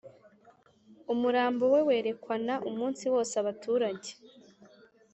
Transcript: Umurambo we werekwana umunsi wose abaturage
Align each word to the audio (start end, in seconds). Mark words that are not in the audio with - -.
Umurambo 1.13 1.63
we 1.73 1.79
werekwana 1.87 2.53
umunsi 2.69 3.03
wose 3.13 3.33
abaturage 3.41 4.11